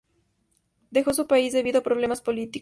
[0.89, 2.59] Dejó su país debido a problemas políticos.